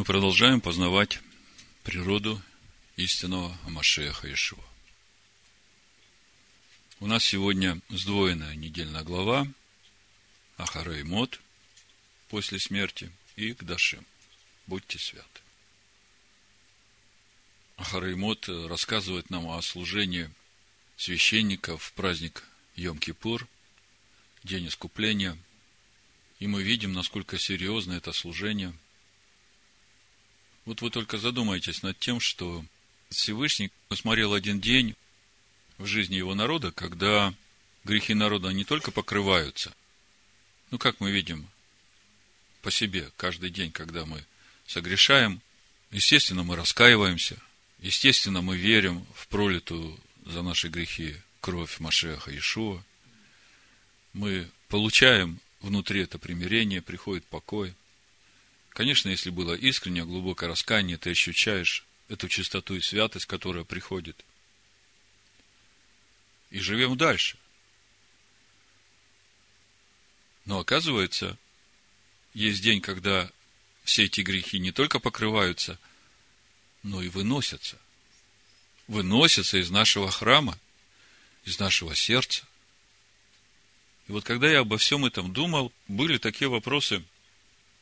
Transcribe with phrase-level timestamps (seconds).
[0.00, 1.20] Мы продолжаем познавать
[1.82, 2.40] природу
[2.96, 4.64] истинного Машеха Ишуа.
[7.00, 9.46] У нас сегодня сдвоенная недельная глава
[10.56, 11.38] Ахарей Мод
[12.30, 14.06] после смерти и к Дашим.
[14.66, 15.42] Будьте святы.
[17.76, 20.30] Ахарей Мод рассказывает нам о служении
[20.96, 22.42] священников в праздник
[22.74, 23.46] Йом-Кипур,
[24.44, 25.36] День искупления.
[26.38, 28.72] И мы видим, насколько серьезно это служение.
[30.64, 32.64] Вот вы только задумайтесь над тем, что
[33.08, 34.94] Всевышний посмотрел один день
[35.78, 37.34] в жизни его народа, когда
[37.84, 39.74] грехи народа не только покрываются,
[40.70, 41.48] ну, как мы видим
[42.62, 44.24] по себе, каждый день, когда мы
[44.66, 45.40] согрешаем,
[45.90, 47.36] естественно, мы раскаиваемся,
[47.80, 52.84] естественно, мы верим в пролитую за наши грехи кровь Машеха Ишуа,
[54.12, 57.74] мы получаем внутри это примирение, приходит покой.
[58.70, 64.24] Конечно, если было искреннее, глубокое раскаяние, ты ощущаешь эту чистоту и святость, которая приходит.
[66.50, 67.36] И живем дальше.
[70.44, 71.36] Но оказывается,
[72.34, 73.30] есть день, когда
[73.84, 75.78] все эти грехи не только покрываются,
[76.82, 77.78] но и выносятся.
[78.86, 80.58] Выносятся из нашего храма,
[81.44, 82.44] из нашего сердца.
[84.08, 87.04] И вот когда я обо всем этом думал, были такие вопросы,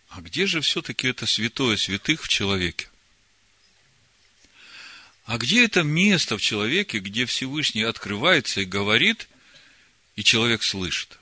[0.09, 2.89] а где же все-таки это святое святых в человеке?
[5.25, 9.29] А где это место в человеке, где Всевышний открывается и говорит,
[10.17, 11.19] и человек слышит?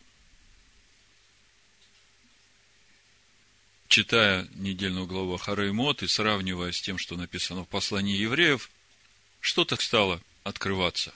[3.89, 8.71] Читая недельную главу Хараймот и сравнивая с тем, что написано в послании евреев,
[9.41, 11.13] что-то стало открываться,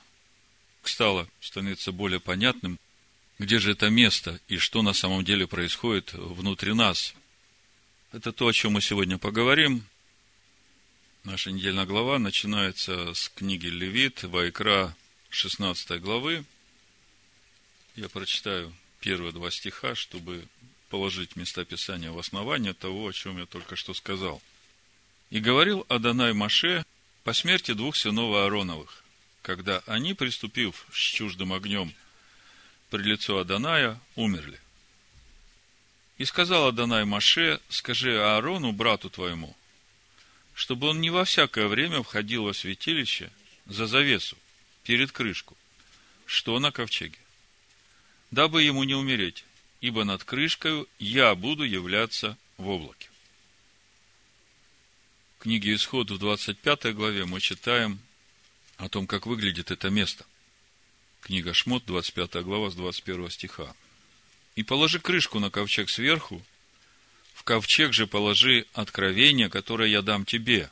[0.83, 2.79] стало становиться более понятным,
[3.39, 7.15] где же это место и что на самом деле происходит внутри нас.
[8.13, 9.85] Это то, о чем мы сегодня поговорим.
[11.23, 14.97] Наша недельная глава начинается с книги Левит, Вайкра,
[15.29, 16.45] 16 главы.
[17.95, 20.45] Я прочитаю первые два стиха, чтобы
[20.89, 24.43] положить местописание в основание того, о чем я только что сказал.
[25.31, 26.85] «И говорил Адонай Маше
[27.23, 29.05] по смерти двух сынов Аароновых,
[29.43, 31.95] когда они, приступив с чуждым огнем
[32.91, 34.59] при лицу Аданая, умерли.
[36.21, 39.57] И сказал Адонай Маше, скажи Аарону, брату твоему,
[40.53, 43.31] чтобы он не во всякое время входил во святилище
[43.65, 44.37] за завесу,
[44.83, 45.57] перед крышку,
[46.27, 47.17] что на ковчеге,
[48.31, 49.47] дабы ему не умереть,
[49.81, 53.09] ибо над крышкой я буду являться в облаке.
[55.39, 57.99] В книге Исход в 25 главе мы читаем
[58.77, 60.27] о том, как выглядит это место.
[61.23, 63.75] Книга Шмот, 25 глава, с 21 стиха.
[64.61, 66.45] «И положи крышку на ковчег сверху,
[67.33, 70.71] в ковчег же положи откровение, которое я дам тебе.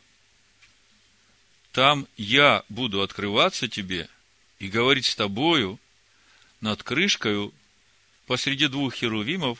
[1.72, 4.10] Там я буду открываться тебе
[4.58, 5.80] и говорить с тобою
[6.60, 7.54] над крышкою
[8.26, 9.58] посреди двух херувимов,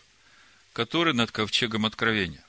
[0.74, 2.44] которые над ковчегом откровения.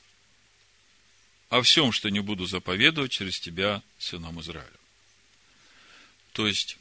[1.48, 4.68] О всем, что не буду заповедовать через тебя, сынам Израиля.
[6.34, 6.76] То есть,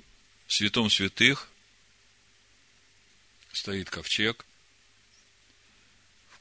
[0.48, 1.48] в святом святых
[3.52, 4.44] стоит ковчег.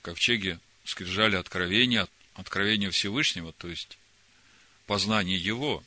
[0.08, 3.98] Ковчеге скрижали откровения, откровения Всевышнего, то есть
[4.86, 5.84] познание Его.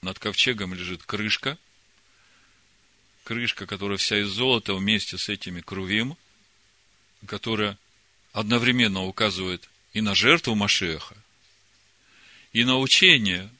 [0.00, 1.58] Над ковчегом лежит крышка,
[3.24, 6.16] крышка, которая вся из золота вместе с этими крувим,
[7.26, 7.76] которая
[8.32, 11.14] одновременно указывает и на жертву Машеха,
[12.54, 13.50] и на учение,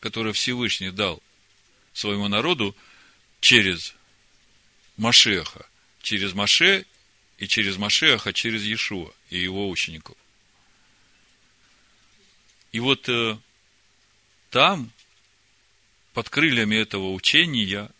[0.00, 1.22] которое Всевышний дал
[1.92, 2.74] своему народу
[3.40, 3.94] через
[4.96, 5.68] Машеха,
[6.00, 6.86] через Маше
[7.38, 10.16] и через Машеха, через Иешуа и его учеников.
[12.72, 13.38] И вот э,
[14.50, 14.90] там,
[16.12, 17.90] под крыльями этого учения,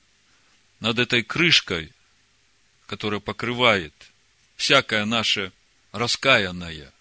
[0.81, 1.93] над этой крышкой,
[2.87, 3.95] которая покрывает
[4.57, 5.53] всякое наше
[5.93, 6.93] раскаянное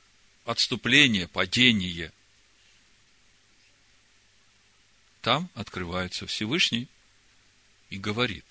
[0.45, 2.12] отступление, падение,
[5.21, 6.88] там открывается Всевышний
[7.89, 8.45] и говорит.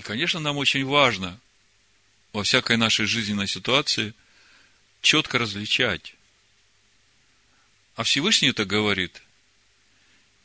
[0.00, 1.38] И, конечно, нам очень важно
[2.32, 4.14] во всякой нашей жизненной ситуации
[5.02, 6.14] четко различать.
[7.96, 9.20] А Всевышний это говорит,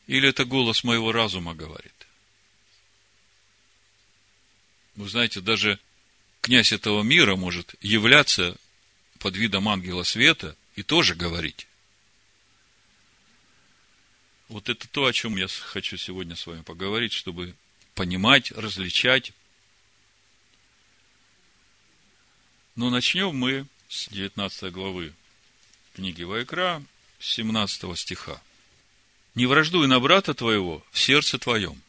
[0.08, 1.94] или это голос моего разума говорит.
[4.94, 5.78] Вы знаете, даже
[6.42, 8.58] князь этого мира может являться
[9.20, 11.66] под видом ангела света и тоже говорить.
[14.48, 17.54] Вот это то, о чем я хочу сегодня с вами поговорить, чтобы
[17.94, 19.32] понимать, различать
[22.76, 25.14] Но начнем мы с 19 главы
[25.94, 26.82] книги Вайкра,
[27.20, 28.42] 17 стиха.
[29.34, 31.80] «Не враждуй на брата твоего в сердце твоем.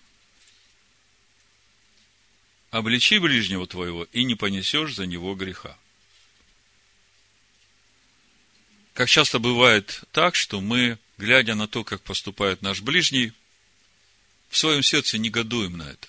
[2.71, 5.77] Обличи ближнего твоего, и не понесешь за него греха».
[8.93, 13.33] Как часто бывает так, что мы, глядя на то, как поступает наш ближний,
[14.49, 16.07] в своем сердце негодуем на это.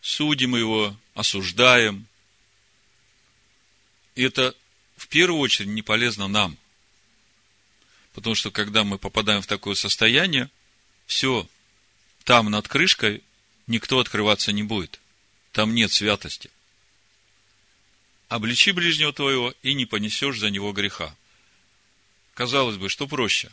[0.00, 2.09] Судим его, осуждаем.
[4.14, 4.54] И это
[4.96, 6.56] в первую очередь не полезно нам.
[8.12, 10.50] Потому что когда мы попадаем в такое состояние,
[11.06, 11.48] все,
[12.24, 13.22] там над крышкой
[13.66, 15.00] никто открываться не будет.
[15.52, 16.50] Там нет святости.
[18.28, 21.16] Обличи ближнего твоего и не понесешь за него греха.
[22.34, 23.50] Казалось бы, что проще?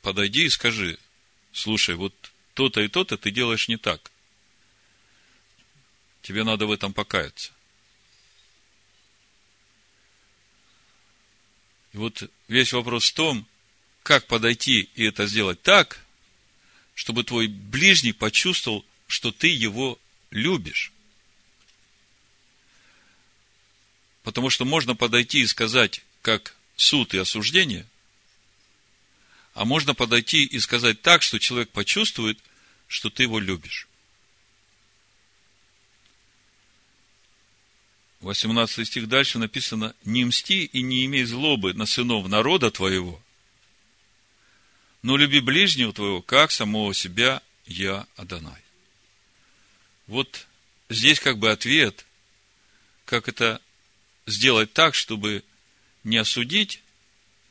[0.00, 0.98] Подойди и скажи,
[1.52, 2.14] слушай, вот
[2.54, 4.10] то-то и то-то ты делаешь не так.
[6.22, 7.52] Тебе надо в этом покаяться.
[11.92, 13.46] И вот весь вопрос в том,
[14.02, 16.04] как подойти и это сделать так,
[16.94, 19.98] чтобы твой ближний почувствовал, что ты его
[20.30, 20.92] любишь.
[24.22, 27.86] Потому что можно подойти и сказать, как суд и осуждение,
[29.54, 32.38] а можно подойти и сказать так, что человек почувствует,
[32.88, 33.86] что ты его любишь.
[38.22, 43.20] 18 стих дальше написано, «Не мсти и не имей злобы на сынов народа твоего,
[45.02, 48.62] но люби ближнего твоего, как самого себя, я Адонай».
[50.06, 50.46] Вот
[50.88, 52.06] здесь как бы ответ,
[53.04, 53.60] как это
[54.26, 55.42] сделать так, чтобы
[56.04, 56.80] не осудить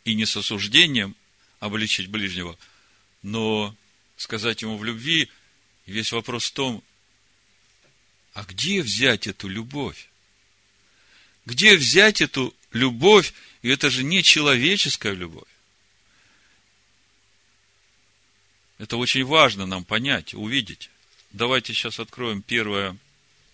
[0.05, 1.15] и не с осуждением
[1.59, 2.57] обличить ближнего,
[3.23, 3.75] но
[4.15, 5.29] сказать ему в любви,
[5.85, 6.83] весь вопрос в том,
[8.33, 10.10] а где взять эту любовь?
[11.45, 13.33] Где взять эту любовь?
[13.61, 15.47] И это же не человеческая любовь.
[18.77, 20.89] Это очень важно нам понять, увидеть.
[21.31, 22.97] Давайте сейчас откроем первое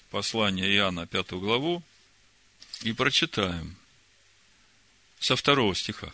[0.09, 1.83] послание Иоанна, пятую главу,
[2.81, 3.75] и прочитаем
[5.19, 6.13] со второго стиха.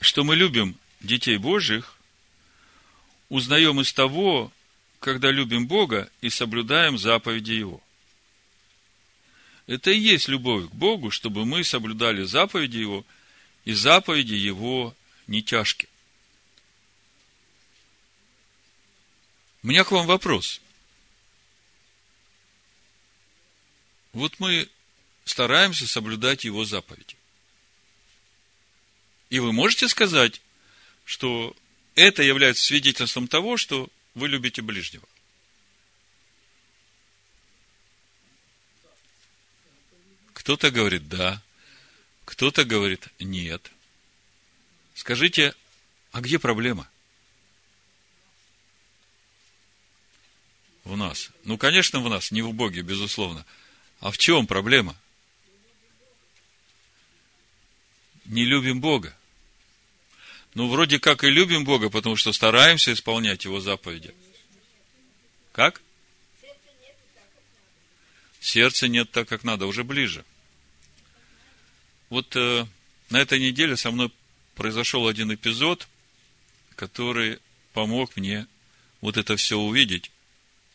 [0.00, 1.96] Что мы любим детей Божьих,
[3.28, 4.52] узнаем из того,
[5.00, 7.82] когда любим Бога и соблюдаем заповеди Его.
[9.66, 13.04] Это и есть любовь к Богу, чтобы мы соблюдали заповеди Его,
[13.64, 14.94] и заповеди Его
[15.26, 15.88] не тяжкие.
[19.62, 20.60] У меня к вам вопрос.
[24.12, 24.68] Вот мы
[25.24, 27.16] стараемся соблюдать Его заповеди.
[29.30, 30.40] И вы можете сказать,
[31.04, 31.56] что
[31.96, 35.06] это является свидетельством того, что вы любите ближнего.
[40.46, 41.42] Кто-то говорит да,
[42.24, 43.68] кто-то говорит нет.
[44.94, 45.56] Скажите,
[46.12, 46.88] а где проблема?
[50.84, 51.30] В нас.
[51.42, 53.44] Ну, конечно, в нас, не в Боге, безусловно.
[53.98, 54.94] А в чем проблема?
[58.26, 59.16] Не любим Бога.
[60.54, 64.14] Ну, вроде как и любим Бога, потому что стараемся исполнять Его заповеди.
[65.50, 65.82] Как?
[68.38, 70.24] Сердца нет так, как надо, уже ближе.
[72.08, 72.66] Вот э,
[73.10, 74.12] на этой неделе со мной
[74.54, 75.88] произошел один эпизод,
[76.74, 77.38] который
[77.72, 78.46] помог мне
[79.00, 80.10] вот это все увидеть.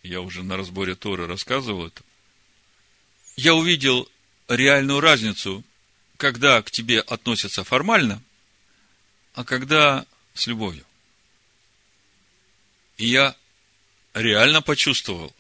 [0.04, 2.04] Я уже на разборе Торы рассказывал это.
[3.36, 4.10] Я увидел
[4.48, 5.64] реальную разницу,
[6.18, 8.22] когда к тебе относятся формально,
[9.34, 10.86] а когда с любовью.
[12.98, 13.36] И я
[14.14, 15.34] реально почувствовал,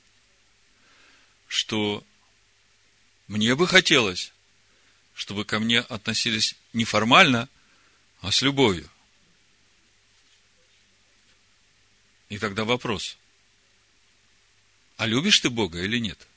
[1.47, 2.03] что
[3.27, 4.33] мне бы хотелось,
[5.21, 7.47] чтобы ко мне относились не формально,
[8.21, 8.89] а с любовью.
[12.29, 13.19] И тогда вопрос,
[14.97, 16.27] а любишь ты Бога или нет?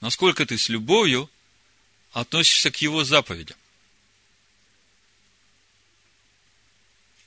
[0.00, 1.28] Насколько ты с любовью
[2.12, 3.56] относишься к Его заповедям?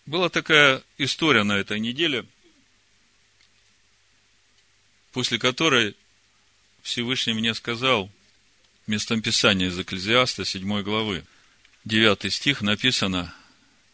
[0.05, 2.25] Была такая история на этой неделе,
[5.11, 5.97] после которой
[6.81, 8.09] Всевышний мне сказал–
[8.91, 11.23] местом Писания из Экклезиаста 7 главы,
[11.85, 13.33] 9 стих написано,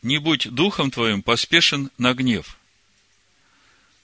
[0.02, 2.58] «Не будь духом твоим поспешен на гнев,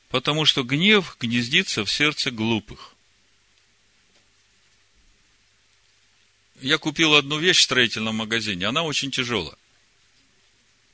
[0.09, 2.93] потому что гнев гнездится в сердце глупых».
[6.61, 9.57] Я купил одну вещь в строительном магазине, она очень тяжелая.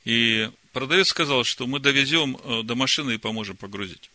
[0.04, 4.10] И продавец сказал, что мы довезем э, до машины и поможем погрузить.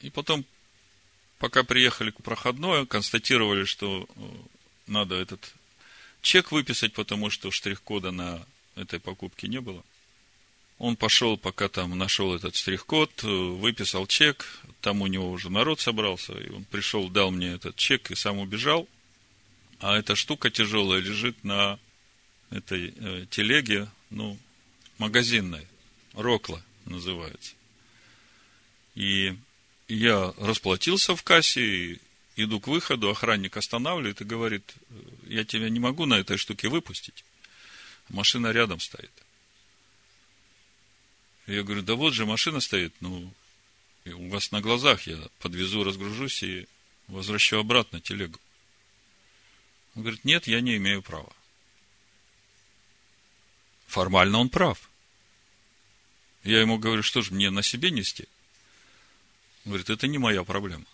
[0.00, 0.44] И потом,
[1.38, 4.22] пока приехали к проходной, констатировали, что э,
[4.90, 5.54] надо этот
[6.22, 8.44] чек выписать, потому что штрих-кода на
[8.76, 9.82] этой покупке не было.
[10.78, 14.46] Он пошел, пока там нашел этот штрих-код, выписал чек,
[14.80, 18.38] там у него уже народ собрался, и он пришел, дал мне этот чек и сам
[18.38, 18.88] убежал.
[19.80, 21.78] А эта штука тяжелая лежит на
[22.50, 24.38] этой э, телеге, ну,
[24.98, 25.66] магазинной,
[26.14, 27.54] Рокла называется.
[28.94, 29.36] И
[29.88, 31.98] я расплатился в кассе,
[32.44, 34.74] иду к выходу, охранник останавливает и говорит,
[35.26, 37.24] я тебя не могу на этой штуке выпустить.
[38.08, 39.12] Машина рядом стоит.
[41.46, 43.32] Я говорю, да вот же машина стоит, ну,
[44.06, 46.66] у вас на глазах я подвезу, разгружусь и
[47.08, 48.38] возвращу обратно телегу.
[49.94, 51.32] Он говорит, нет, я не имею права.
[53.86, 54.88] Формально он прав.
[56.44, 58.28] Я ему говорю, что же мне на себе нести?
[59.64, 60.86] Он говорит, это не моя проблема.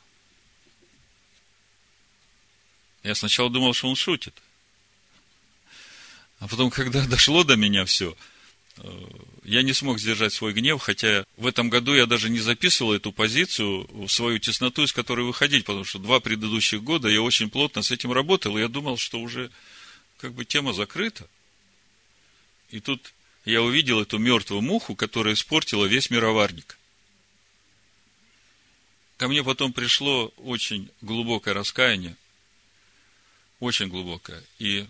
[3.07, 4.35] Я сначала думал, что он шутит.
[6.41, 8.17] А потом, когда дошло до меня все,
[8.79, 9.05] э,
[9.45, 13.13] я не смог сдержать свой гнев, хотя в этом году я даже не записывал эту
[13.13, 17.93] позицию свою тесноту, из которой выходить, потому что два предыдущих года я очень плотно с
[17.93, 19.53] этим работал, и я думал, что уже
[20.19, 21.29] как бы тема закрыта.
[22.71, 26.77] И тут я увидел эту мертвую муху, которая испортила весь мироварник.
[29.17, 32.17] Ко мне потом пришло очень глубокое раскаяние,
[33.61, 34.43] очень глубокое.
[34.59, 34.87] И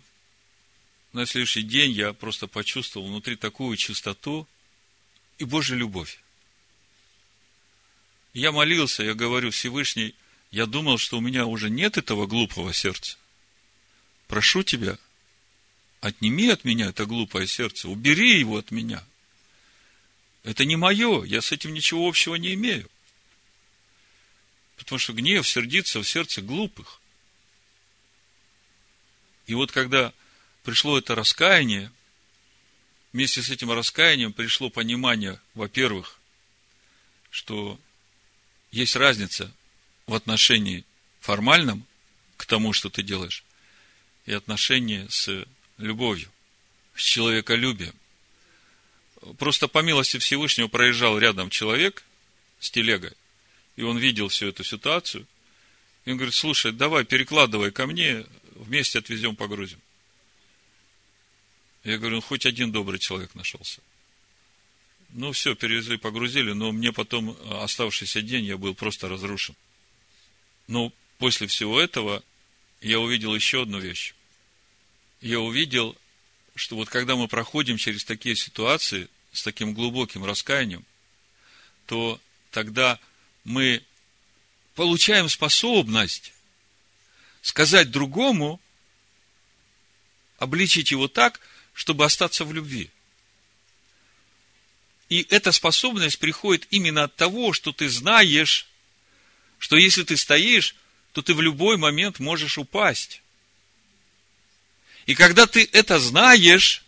[1.12, 4.46] на следующий день я просто почувствовал внутри такую чистоту
[5.38, 6.20] и Божью любовь.
[8.35, 10.14] Я молился, я говорю, Всевышний,
[10.50, 13.16] я думал, что у меня уже нет этого глупого сердца.
[14.28, 14.99] Прошу тебя,
[16.00, 19.02] отними от меня это глупое сердце, убери его от меня.
[20.42, 22.88] Это не мое, я с этим ничего общего не имею.
[24.76, 27.00] Потому что гнев сердится в сердце глупых.
[29.46, 30.12] И вот когда
[30.62, 31.90] пришло это раскаяние,
[33.12, 36.18] вместе с этим раскаянием пришло понимание, во-первых,
[37.30, 37.78] что
[38.72, 39.52] есть разница
[40.06, 40.84] в отношении
[41.20, 41.86] формальном
[42.36, 43.44] к тому, что ты делаешь,
[44.26, 45.46] и отношении с
[45.78, 46.30] любовью,
[46.94, 47.94] с человеколюбием.
[49.38, 52.04] Просто по милости Всевышнего проезжал рядом человек
[52.60, 53.12] с телегой,
[53.76, 55.26] и он видел всю эту ситуацию,
[56.04, 58.24] и он говорит, слушай, давай перекладывай ко мне,
[58.58, 59.80] вместе отвезем, погрузим.
[61.84, 63.80] Я говорю, ну, хоть один добрый человек нашелся.
[65.10, 69.54] Ну, все, перевезли, погрузили, но мне потом э, оставшийся день я был просто разрушен.
[70.66, 72.25] Но после всего этого
[72.80, 74.14] я увидел еще одну вещь.
[75.20, 75.96] Я увидел,
[76.54, 80.84] что вот когда мы проходим через такие ситуации с таким глубоким раскаянием,
[81.86, 82.20] то
[82.50, 82.98] тогда
[83.44, 83.82] мы
[84.75, 86.32] получаем способность
[87.46, 88.60] сказать другому,
[90.36, 91.38] обличить его так,
[91.74, 92.90] чтобы остаться в любви.
[95.08, 98.66] И эта способность приходит именно от того, что ты знаешь,
[99.58, 100.74] что если ты стоишь,
[101.12, 103.22] то ты в любой момент можешь упасть.
[105.06, 106.82] И когда ты это знаешь,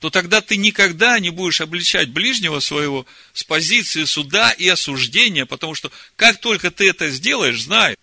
[0.00, 5.76] то тогда ты никогда не будешь обличать ближнего своего с позиции суда и осуждения, потому
[5.76, 7.96] что как только ты это сделаешь, знай,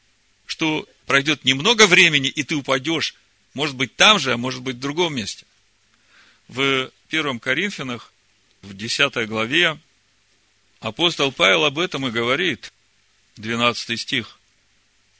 [0.46, 3.16] что пройдет немного времени, и ты упадешь,
[3.54, 5.46] может быть, там же, а может быть, в другом месте.
[6.48, 8.12] В первом Коринфянах,
[8.62, 9.80] в 10 главе,
[10.80, 12.72] апостол Павел об этом и говорит,
[13.38, 14.40] 12 стих.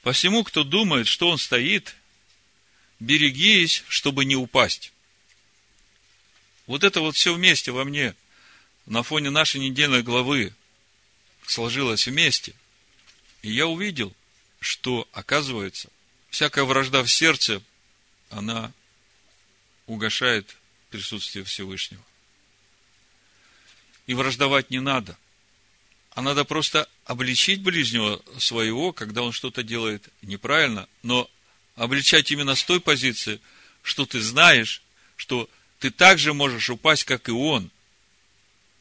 [0.02, 1.96] «Посему, кто думает, что он стоит,
[3.00, 4.92] берегись, чтобы не упасть».
[6.66, 8.14] Вот это вот все вместе во мне,
[8.86, 10.52] на фоне нашей недельной главы,
[11.46, 12.54] сложилось вместе.
[13.42, 14.12] И я увидел,
[14.60, 15.90] что, оказывается,
[16.30, 17.62] всякая вражда в сердце,
[18.30, 18.72] она
[19.86, 20.56] угошает
[20.90, 22.02] присутствие Всевышнего.
[24.06, 25.16] И враждовать не надо.
[26.10, 31.30] А надо просто обличить ближнего своего, когда он что-то делает неправильно, но
[31.74, 33.40] обличать именно с той позиции,
[33.82, 34.82] что ты знаешь,
[35.16, 35.48] что
[35.78, 37.70] ты также можешь упасть, как и он.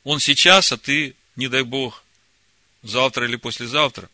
[0.03, 2.03] Он сейчас, а ты, не дай Бог,
[2.83, 4.09] завтра или послезавтра.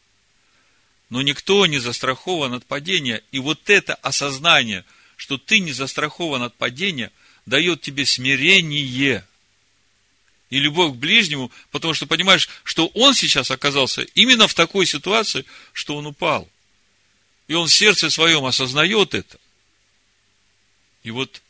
[1.11, 3.21] Но никто не застрахован от падения.
[3.33, 4.85] И вот это осознание,
[5.17, 7.11] что ты не застрахован от падения,
[7.45, 9.27] дает тебе смирение
[10.49, 15.45] и любовь к ближнему, потому что понимаешь, что он сейчас оказался именно в такой ситуации,
[15.73, 16.49] что он упал.
[17.49, 19.37] И он в сердце своем осознает это.
[21.03, 21.41] И вот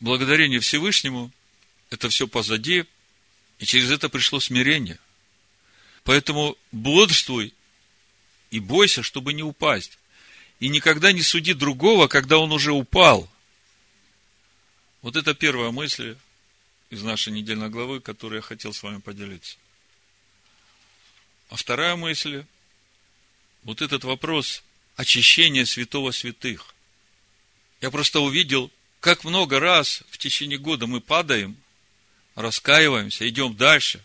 [0.00, 1.30] благодарение Всевышнему,
[1.90, 2.86] это все позади,
[3.60, 4.98] и через это пришло смирение.
[6.02, 7.54] Поэтому бодрствуй
[8.50, 9.98] и бойся, чтобы не упасть.
[10.58, 13.30] и никогда не суди другого, когда он уже упал.
[15.00, 16.16] Вот это первая мысль
[16.90, 19.56] из нашей недельной главы, которую я хотел с вами поделиться.
[21.48, 22.44] А вторая мысль,
[23.62, 24.62] вот этот вопрос
[24.96, 26.74] очищения святого святых.
[27.80, 31.56] Я просто увидел, как много раз в течение года мы падаем,
[32.34, 34.04] раскаиваемся, идем дальше.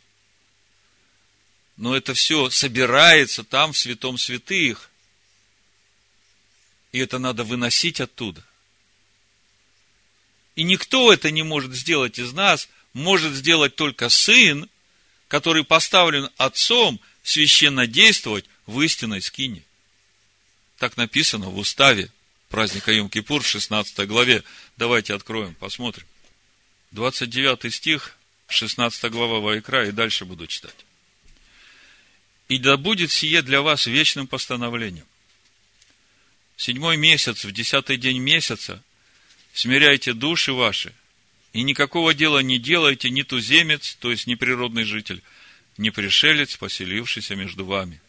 [1.78, 4.90] Но это все собирается там, в святом святых.
[6.92, 8.44] И это надо выносить оттуда.
[10.56, 14.70] И никто это не может сделать из нас, может сделать только Сын,
[15.28, 19.64] который поставлен Отцом священно действовать в истинной скине.
[20.78, 22.10] Так написано в уставе
[22.50, 24.44] праздника Йом-Кипур в 16 главе.
[24.78, 26.06] Давайте откроем, посмотрим.
[26.92, 28.16] 29 стих,
[28.48, 30.76] 16 глава Вайкра, и дальше буду читать.
[32.48, 35.06] «И да будет сие для вас вечным постановлением.
[36.58, 38.82] Седьмой месяц, в десятый день месяца,
[39.54, 40.94] смиряйте души ваши,
[41.54, 45.22] и никакого дела не делайте ни туземец, то есть неприродный житель,
[45.78, 48.02] ни пришелец, поселившийся между вами.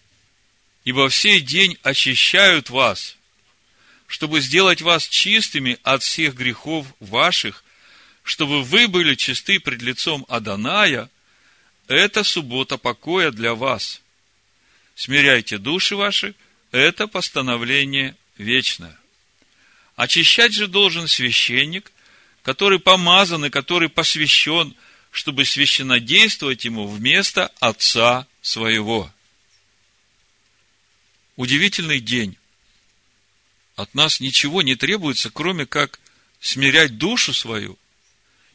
[0.84, 3.16] Ибо все день очищают вас,
[4.06, 7.64] чтобы сделать вас чистыми от всех грехов ваших,
[8.22, 11.10] чтобы вы были чисты пред лицом Аданая,
[11.88, 14.00] это суббота покоя для вас.
[14.96, 16.34] Смиряйте души ваши,
[16.72, 18.98] это постановление вечное.
[19.94, 21.92] Очищать же должен священник,
[22.42, 24.74] который помазан и который посвящен,
[25.10, 29.12] чтобы священнодействовать ему вместо отца своего.
[31.36, 32.38] Удивительный день.
[33.74, 36.00] От нас ничего не требуется, кроме как
[36.40, 37.78] смирять душу свою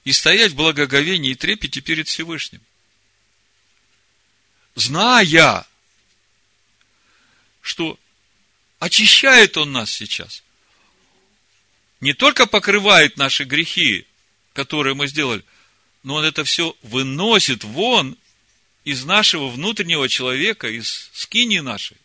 [0.06, 2.62] и стоять в благоговении и трепете перед Всевышним.
[4.74, 5.68] Зная,
[7.62, 7.98] что
[8.80, 10.44] очищает Он нас сейчас.
[12.02, 14.06] Не только покрывает наши грехи,
[14.54, 15.44] которые мы сделали,
[16.04, 18.18] но Он это все выносит вон
[18.84, 21.98] из нашего внутреннего человека, из скини нашей.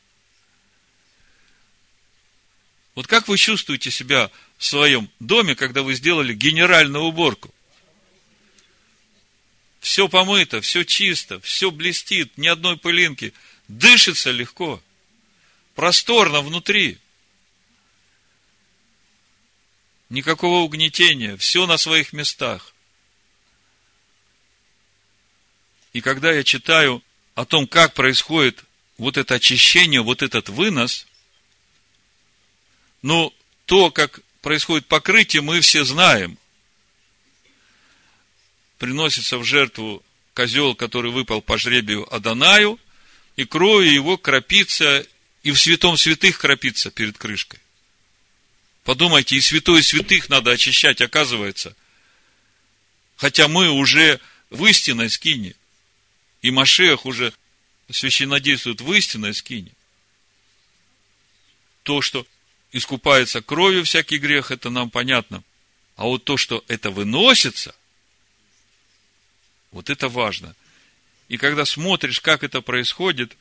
[2.95, 7.53] Вот как вы чувствуете себя в своем доме, когда вы сделали генеральную уборку?
[9.81, 13.33] Все помыто, все чисто, все блестит, ни одной пылинки.
[13.69, 14.83] Дышится легко,
[15.77, 16.99] просторно внутри.
[20.09, 22.73] Никакого угнетения, все на своих местах.
[25.93, 27.03] И когда я читаю
[27.35, 28.65] о том, как происходит
[28.99, 31.07] вот это очищение, вот этот вынос,
[33.03, 33.33] ну,
[33.67, 36.39] то, как происходит покрытие, мы все знаем.
[38.79, 40.03] Приносится в жертву
[40.35, 42.79] козел, который выпал по жребию Адонаю,
[43.37, 45.07] и кровью его кропится,
[45.47, 47.61] и в святом святых кропится перед крышкой.
[48.83, 51.77] Подумайте, и святой святых надо очищать, оказывается.
[53.15, 54.19] Хотя мы уже
[54.51, 55.55] в истинной скине.
[56.43, 57.33] И Машех уже
[57.89, 59.71] священнодействует в истинной скине.
[61.85, 62.27] То, что
[62.73, 65.45] искупается кровью всякий грех, это нам понятно.
[65.95, 67.73] А вот то, что это выносится,
[69.71, 70.57] вот это важно.
[71.29, 73.37] И когда смотришь, как это происходит,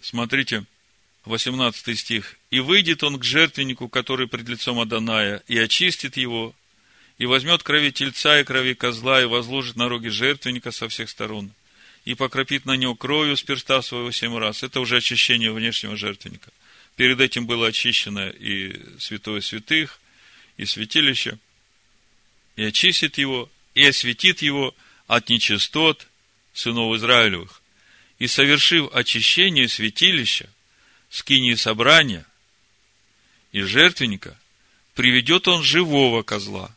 [0.00, 0.64] смотрите,
[1.24, 2.36] 18 стих.
[2.50, 6.54] «И выйдет он к жертвеннику, который пред лицом Аданая, и очистит его,
[7.18, 11.52] и возьмет крови тельца и крови козла, и возложит на роги жертвенника со всех сторон,
[12.04, 14.62] и покропит на него кровью с перста своего семь раз».
[14.62, 16.50] Это уже очищение внешнего жертвенника.
[16.96, 20.00] Перед этим было очищено и святое святых,
[20.56, 21.38] и святилище,
[22.56, 24.74] и очистит его, и осветит его
[25.06, 26.06] от нечистот
[26.52, 27.62] сынов Израилевых.
[28.18, 30.50] И совершив очищение святилища,
[31.10, 32.24] скинии собрания
[33.52, 34.38] и жертвенника,
[34.94, 36.74] приведет он живого козла.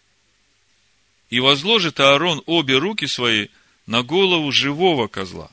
[1.29, 3.47] И возложит Аарон обе руки свои
[3.85, 5.51] на голову живого козла.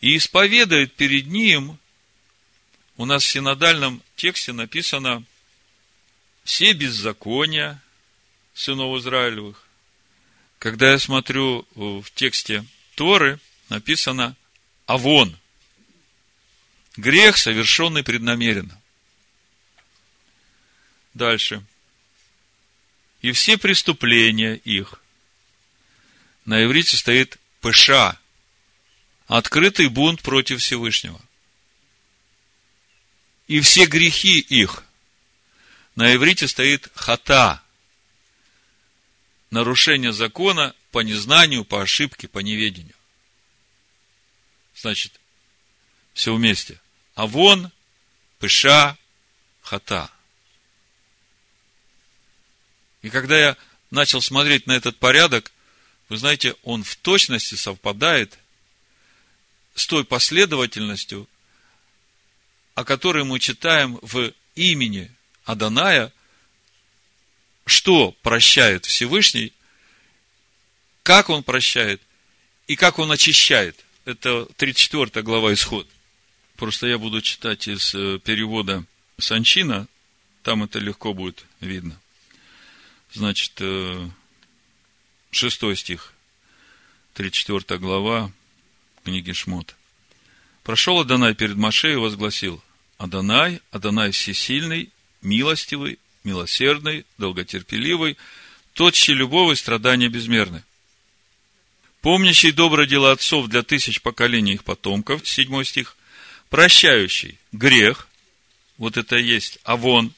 [0.00, 1.78] И исповедает перед ним
[2.96, 5.24] у нас в синодальном тексте написано
[6.44, 7.82] все беззакония
[8.54, 9.66] сынов Израилевых.
[10.58, 12.64] Когда я смотрю в тексте
[12.96, 13.38] Торы,
[13.68, 14.34] написано
[14.86, 15.36] Авон.
[16.98, 18.78] Грех, совершенный преднамеренно.
[21.14, 21.64] Дальше.
[23.22, 25.00] И все преступления их.
[26.44, 28.18] На иврите стоит пыша.
[29.28, 31.20] Открытый бунт против Всевышнего
[33.46, 34.84] и все грехи их.
[35.96, 37.62] На иврите стоит хата.
[39.50, 42.94] Нарушение закона по незнанию, по ошибке, по неведению.
[44.74, 45.18] Значит,
[46.12, 46.80] все вместе.
[47.18, 47.72] Авон,
[48.38, 48.96] пыша,
[49.62, 50.08] хата.
[53.02, 53.56] И когда я
[53.90, 55.50] начал смотреть на этот порядок,
[56.08, 58.38] вы знаете, он в точности совпадает
[59.74, 61.28] с той последовательностью,
[62.76, 65.10] о которой мы читаем в имени
[65.44, 66.12] Аданая,
[67.66, 69.52] что прощает Всевышний,
[71.02, 72.00] как он прощает
[72.68, 73.84] и как он очищает.
[74.04, 75.88] Это 34 глава Исход.
[76.58, 78.84] Просто я буду читать из э, перевода
[79.16, 79.86] Санчина,
[80.42, 81.96] там это легко будет видно.
[83.12, 84.08] Значит, э,
[85.30, 86.12] шестой стих,
[87.14, 88.32] 34 глава
[89.04, 89.76] книги Шмот.
[90.64, 92.60] Прошел Адонай перед Машею и возгласил,
[92.96, 94.90] Адонай, Адонай всесильный,
[95.22, 98.16] милостивый, милосердный, долготерпеливый,
[98.72, 100.64] тот, чьи любовь и страдания безмерны.
[102.00, 105.94] Помнящий доброе дело отцов для тысяч поколений их потомков, седьмой стих,
[106.50, 108.08] прощающий грех,
[108.76, 110.12] вот это и есть авон,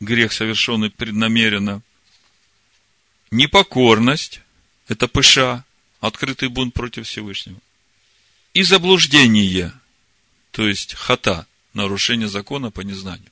[0.00, 1.82] грех, совершенный преднамеренно,
[3.30, 4.40] непокорность,
[4.88, 5.64] это пыша,
[6.00, 7.60] открытый бунт против Всевышнего,
[8.52, 9.72] и заблуждение,
[10.50, 13.30] то есть хата, нарушение закона по незнанию.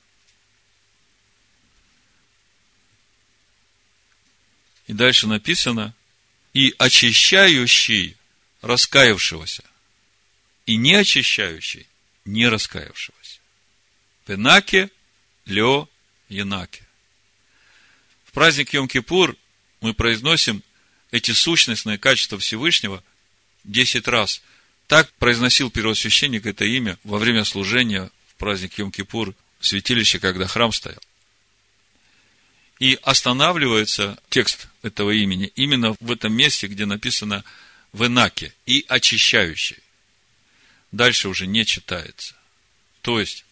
[4.87, 5.95] И дальше написано,
[6.53, 8.17] и очищающий
[8.61, 9.63] раскаявшегося,
[10.67, 11.87] и не очищающий
[12.25, 13.39] не раскаявшегося.
[14.25, 14.89] Пенаке,
[15.45, 15.87] лё,
[16.29, 16.83] янаке.
[18.25, 19.37] В праздник Йом-Кипур
[19.81, 20.63] мы произносим
[21.11, 23.03] эти сущностные качества Всевышнего
[23.63, 24.41] десять раз.
[24.87, 30.71] Так произносил первосвященник это имя во время служения в праздник Йом-Кипур в святилище, когда храм
[30.71, 31.01] стоял.
[32.79, 37.43] И останавливается текст этого имени именно в этом месте, где написано
[37.93, 39.77] в Инаке и очищающий.
[40.95, 42.35] Дальше уже не читается.
[43.01, 43.43] То есть,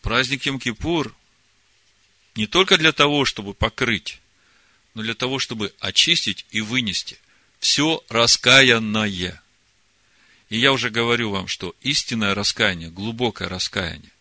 [0.00, 1.12] праздник Йом-Кипур
[2.34, 4.20] не только для того, чтобы покрыть,
[4.94, 7.18] но для того, чтобы очистить и вынести
[7.60, 9.42] все раскаянное.
[10.48, 14.12] И я уже говорю вам, что истинное раскаяние, глубокое раскаяние,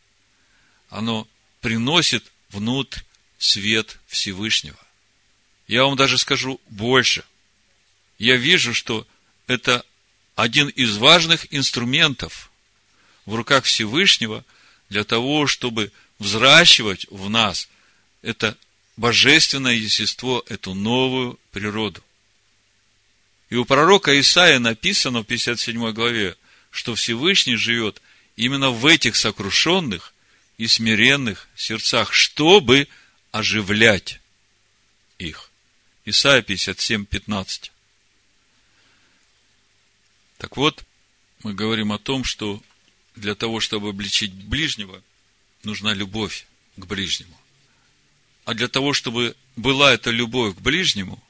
[0.89, 1.25] оно
[1.61, 2.99] приносит внутрь
[3.37, 4.79] свет Всевышнего.
[5.67, 7.23] Я вам даже скажу больше.
[8.19, 9.07] Я вижу, что
[9.47, 9.85] это
[10.35, 12.46] один из важных инструментов
[13.27, 14.43] в руках Всевышнего
[14.89, 17.69] для того, чтобы взращивать в нас
[18.23, 18.57] это
[18.95, 22.03] божественное естество, эту новую природу.
[23.49, 26.35] И у пророка Исаия написано в 57 главе,
[26.71, 28.01] что Всевышний живет
[28.37, 30.13] именно в этих сокрушенных
[30.57, 32.87] и смиренных сердцах, чтобы
[33.31, 34.19] оживлять
[35.19, 35.51] их.
[36.05, 37.71] Исайя 57, 15.
[40.37, 40.83] Так вот,
[41.43, 42.61] мы говорим о том, что
[43.17, 45.01] для того, чтобы обличить ближнего,
[45.63, 47.37] нужна любовь к ближнему.
[48.45, 51.21] А для того, чтобы была эта любовь к ближнему,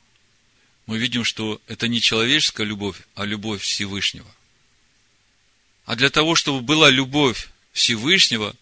[0.86, 4.30] мы видим, что это не человеческая любовь, а любовь Всевышнего.
[5.86, 8.56] А для того, чтобы была любовь Всевышнего,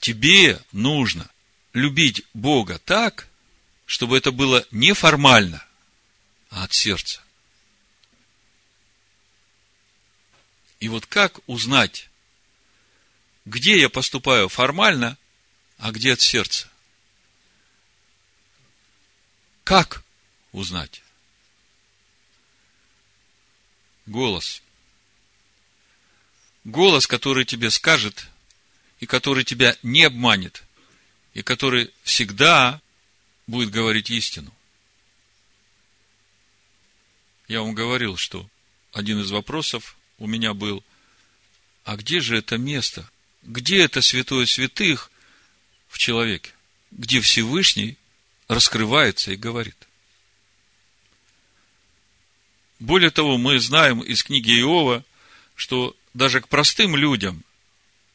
[0.00, 1.30] тебе нужно
[1.72, 3.28] любить Бога так,
[3.86, 5.64] чтобы это было не формально,
[6.50, 7.22] а от сердца.
[10.80, 12.08] И вот как узнать,
[13.44, 15.18] где я поступаю формально,
[15.78, 16.68] а где от сердца?
[19.64, 20.02] Как
[20.52, 21.02] узнать?
[24.06, 24.62] Голос.
[26.64, 28.28] Голос, который тебе скажет
[29.00, 30.62] и который тебя не обманет–
[31.34, 32.80] и который всегда
[33.46, 34.54] будет говорить истину.
[37.48, 38.48] Я вам говорил, что
[38.92, 40.82] один из вопросов у меня был,
[41.84, 43.10] а где же это место?
[43.44, 45.10] Где это святое святых
[45.88, 46.52] в человеке?
[46.90, 47.96] Где Всевышний
[48.48, 49.76] раскрывается и говорит?
[52.78, 55.04] Более того, мы знаем из книги Иова,
[55.54, 57.44] что даже к простым людям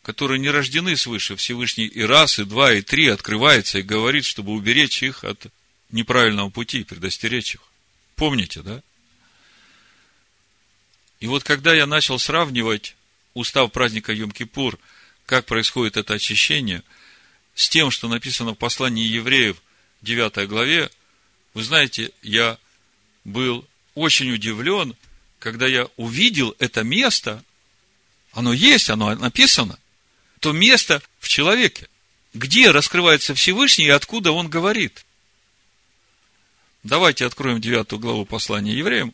[0.10, 4.54] которые не рождены свыше, Всевышний и раз, и два, и три открывается и говорит, чтобы
[4.54, 5.48] уберечь их от
[5.92, 7.62] неправильного пути, предостеречь их.
[8.16, 8.82] Помните, да?
[11.20, 12.96] И вот когда я начал сравнивать
[13.36, 14.80] устав праздника Йом-Кипур,
[15.30, 16.84] как происходит это очищение,
[17.54, 19.62] с тем, что написано в послании евреев,
[20.02, 20.90] 9 главе,
[21.54, 22.58] вы знаете, я
[23.24, 24.96] был очень удивлен,
[25.38, 27.44] когда я увидел это место,
[28.34, 29.80] оно есть, оно написано–
[30.40, 31.88] то место в человеке,
[32.34, 35.06] где раскрывается Всевышний и откуда он говорит.
[36.84, 39.14] Давайте откроем девятую главу послания евреям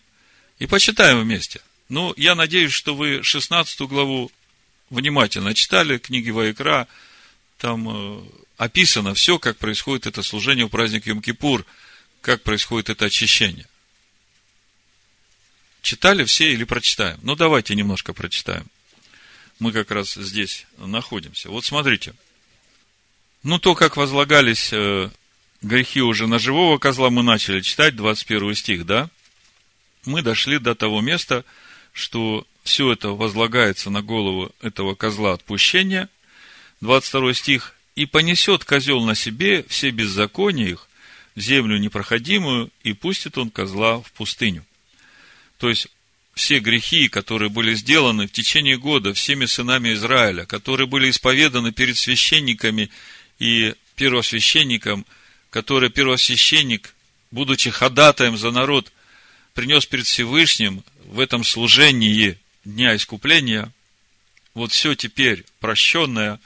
[0.60, 1.62] и почитаем вместе.
[1.90, 4.32] Ну, я надеюсь, что вы шестнадцатую главу
[4.90, 6.88] внимательно читали, книги Ваикра,
[7.58, 8.22] там э,
[8.58, 11.66] описано все, как происходит это служение в праздник Йом-Кипур,
[12.22, 13.68] как происходит это очищение.
[15.82, 17.20] Читали все или прочитаем?
[17.22, 18.66] Ну, давайте немножко прочитаем.
[19.60, 21.50] Мы как раз здесь находимся.
[21.50, 22.14] Вот смотрите.
[23.44, 25.10] Ну, то, как возлагались э,
[25.62, 29.10] грехи уже на живого козла, мы начали читать, 21 стих, да?
[30.06, 31.46] Мы дошли до того места,
[31.94, 36.10] что все это возлагается на голову этого козла отпущения.
[36.82, 37.76] 22 стих.
[37.96, 40.90] «И понесет козел на себе все беззакония их
[41.36, 44.66] в землю непроходимую, и пустит он козла в пустыню».
[45.60, 45.88] То есть,
[46.34, 51.98] все грехи, которые были сделаны в течение года всеми сынами Израиля, которые были исповеданы перед
[51.98, 52.90] священниками
[53.40, 55.06] и первосвященником,
[55.52, 56.94] который первосвященник,
[57.32, 58.92] будучи ходатаем за народ,
[59.54, 63.72] принес перед Всевышним в этом служении Дня Искупления,
[64.56, 66.40] вот все теперь прощенное,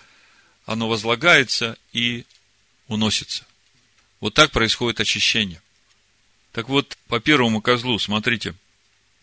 [0.66, 2.26] оно возлагается и
[2.88, 3.46] уносится.
[4.20, 5.62] Вот так происходит очищение.
[6.52, 8.54] Так вот, по первому козлу, смотрите,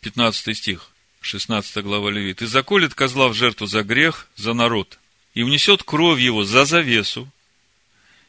[0.00, 2.40] 15 стих, 16 глава Левит.
[2.40, 4.98] «И заколет козла в жертву за грех, за народ,
[5.34, 7.30] и внесет кровь его за завесу,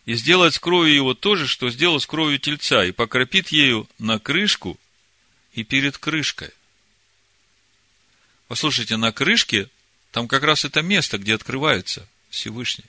[0.06, 3.88] и сделает с кровью его то же, что сделал с кровью тельца, и покропит ею
[3.98, 4.78] на крышку
[5.54, 6.50] и перед крышкой.
[8.48, 9.70] Послушайте, на крышке
[10.12, 12.86] там как раз это место, где открывается Всевышний.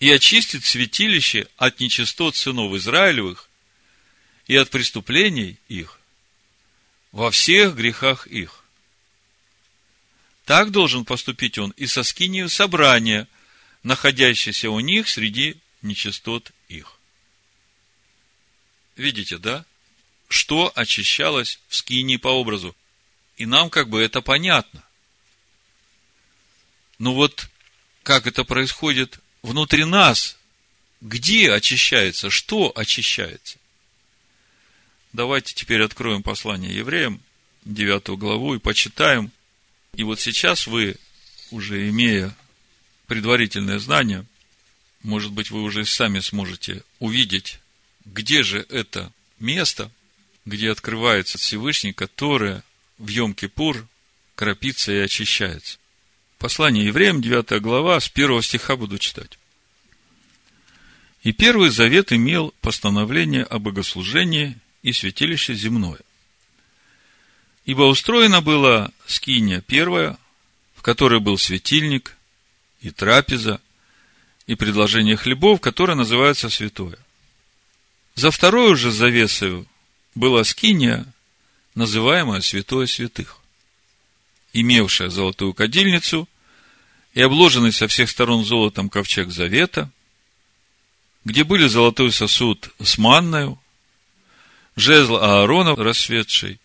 [0.00, 3.48] И очистит святилище от нечистот сынов Израилевых
[4.46, 5.98] и от преступлений их
[7.10, 8.64] во всех грехах их.
[10.44, 13.28] Так должен поступить он и со скинию собрания,
[13.82, 16.98] находящейся у них среди нечистот их.
[18.96, 19.64] Видите, да?
[20.34, 22.74] Что очищалось в скинии по образу.
[23.36, 24.82] И нам как бы это понятно.
[26.98, 27.48] Но вот
[28.02, 30.36] как это происходит внутри нас,
[31.00, 33.58] где очищается, что очищается?
[35.12, 37.22] Давайте теперь откроем послание евреям,
[37.64, 39.30] 9 главу, и почитаем.
[39.94, 40.96] И вот сейчас вы,
[41.52, 42.36] уже имея
[43.06, 44.26] предварительное знание,
[45.04, 47.60] может быть, вы уже сами сможете увидеть,
[48.04, 49.92] где же это место–
[50.44, 52.62] где открывается Всевышний, которое
[52.98, 53.86] в Йом-Кипур
[54.34, 55.78] крапится и очищается.
[56.38, 59.38] Послание евреям, 9 глава, с первого стиха буду читать.
[61.22, 66.00] И первый завет имел постановление о богослужении и святилище земное.
[67.64, 70.18] Ибо устроено было скиния первая,
[70.74, 72.16] в которой был светильник
[72.82, 73.60] и трапеза,
[74.46, 76.98] и предложение хлебов, которое называется святое.
[78.14, 79.66] За вторую же завесою
[80.14, 81.06] была скиния,
[81.74, 83.38] называемая Святое Святых,
[84.52, 86.28] имевшая золотую кадильницу
[87.14, 89.90] и обложенный со всех сторон золотом ковчег завета,
[91.24, 93.58] где были золотой сосуд с манною,
[94.76, 96.60] жезл Аарона расцветший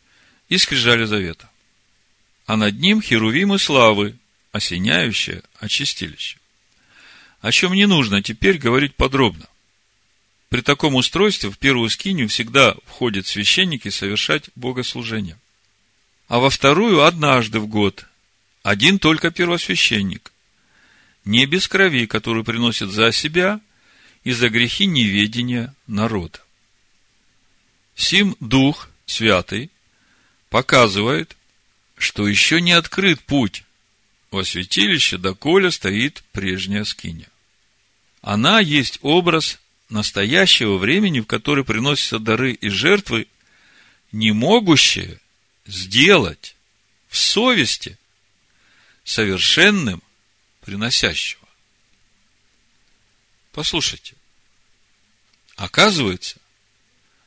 [0.50, 1.50] и скрижали завета.
[2.46, 4.18] А над ним херувимы славы,
[4.52, 6.38] осеняющие очистилище.
[7.42, 9.46] О чем не нужно теперь говорить подробно.
[10.50, 15.38] При таком устройстве в первую скинию всегда входят священники совершать богослужение.
[16.28, 18.06] А во вторую однажды в год
[18.64, 20.32] один только первосвященник.
[21.24, 23.62] Не без крови, которую приносит за себя
[24.24, 26.40] и за грехи неведения народа.
[27.96, 29.70] Сим Дух Святый
[30.50, 31.36] показывает,
[31.98, 33.64] что еще не открыт путь
[34.32, 37.28] во святилище, доколе стоит прежняя скиня.
[38.22, 43.28] Она есть образ настоящего времени, в который приносятся дары и жертвы,
[44.12, 45.20] не могущие
[45.66, 46.56] сделать
[47.08, 47.98] в совести
[49.04, 50.02] совершенным
[50.62, 51.48] приносящего.
[53.52, 54.16] Послушайте,
[55.56, 56.38] оказывается,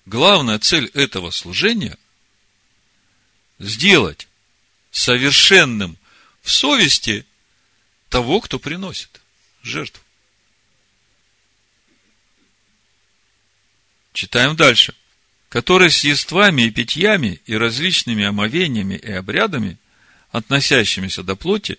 [0.07, 1.99] главная цель этого служения
[3.59, 4.29] сделать
[4.91, 5.99] совершенным
[6.43, 7.27] в совести
[8.09, 9.21] того, кто приносит
[9.63, 10.02] жертву.
[14.13, 14.95] Читаем дальше.
[15.49, 19.77] Которые с ествами и питьями и различными омовениями и обрядами,
[20.31, 21.79] относящимися до плоти,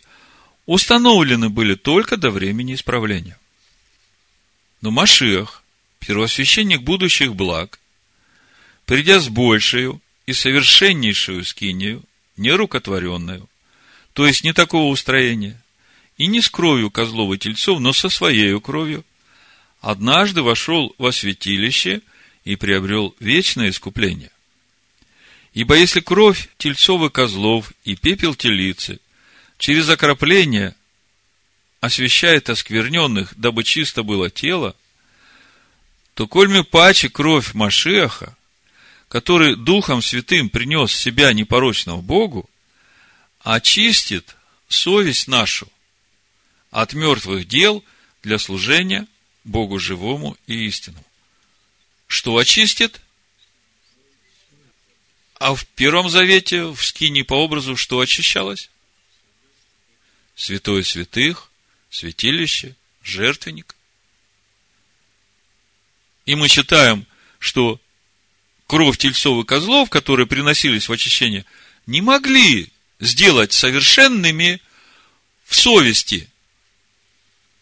[0.68, 3.38] установлены были только до времени исправления.
[4.82, 5.64] Но Машиах,
[6.00, 7.80] первосвященник будущих благ,
[8.86, 12.04] придя с большей и совершеннейшую скинию,
[12.38, 13.50] нерукотворенную,
[14.14, 15.60] то есть не такого устроения,
[16.18, 19.04] и не с кровью козлов и тельцов, но со своей кровью,
[19.82, 22.02] однажды вошел во святилище–
[22.44, 24.32] и приобрел вечное искупление.
[25.54, 29.00] Ибо если кровь тельцов козлов и пепел телицы
[29.58, 30.76] через окропление
[31.80, 34.76] освящает оскверненных, дабы чисто было тело,
[36.16, 38.36] то кольми паче кровь Машеха,
[39.10, 42.50] который Духом Святым принес себя непорочного Богу,
[43.42, 44.36] очистит
[44.68, 45.68] совесть нашу
[46.72, 47.84] от мертвых дел
[48.24, 49.08] для служения
[49.44, 51.06] Богу живому и истинному.
[52.14, 53.02] Что очистит?
[55.40, 58.70] А в Первом Завете, в Скине по образу, что очищалось?
[60.36, 61.50] Святое святых,
[61.90, 63.76] святилище, жертвенник.
[66.28, 67.08] И мы читаем,
[67.40, 67.82] что
[68.68, 71.46] кровь тельцов и козлов, которые приносились в очищение,
[71.88, 74.62] не могли сделать совершенными
[75.46, 76.30] в совести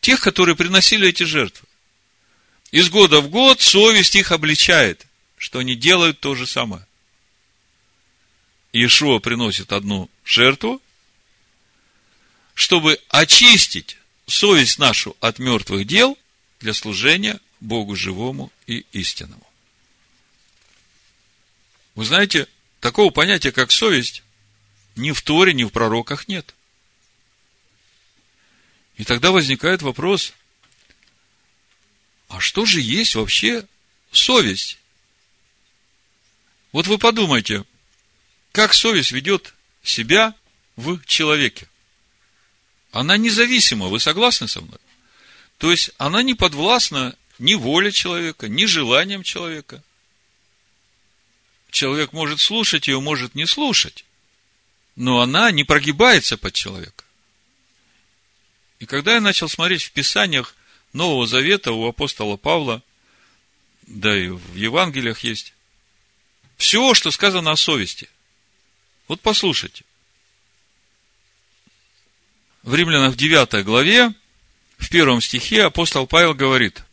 [0.02, 1.70] тех, которые приносили эти жертвы.
[2.71, 5.05] Из года в год совесть их обличает,
[5.38, 6.88] что они делают то же самое.
[8.71, 10.81] Иешуа приносит одну жертву,
[12.53, 16.17] чтобы очистить совесть нашу от мертвых дел
[16.62, 19.45] для служения Богу живому и истинному.
[21.95, 22.47] Вы знаете,
[22.79, 24.23] такого понятия, как совесть,
[24.95, 26.55] ни в Торе, ни в пророках нет.
[28.95, 30.34] И тогда возникает вопрос,
[32.32, 33.67] а что же есть вообще
[34.13, 34.78] совесть?
[36.72, 37.65] Вот вы подумайте,
[38.54, 40.34] как совесть ведет себя
[40.78, 41.67] в человеке.
[42.94, 44.80] Она независима, вы согласны со мной?
[45.58, 49.84] То есть, она не подвластна ни воле человека, ни желаниям человека.
[51.70, 54.06] Человек может слушать ее, может не слушать,
[54.96, 57.04] но она не прогибается под человека.
[58.80, 60.56] И когда я начал смотреть в Писаниях
[60.93, 62.82] Нового Завета у апостола Павла,
[63.88, 65.54] да и в Евангелиях есть,
[66.58, 68.10] все, что сказано о совести.
[69.08, 69.84] Вот послушайте.
[72.63, 74.13] В Римлянах 9 главе,
[74.77, 76.84] в первом стихе апостол Павел говорит,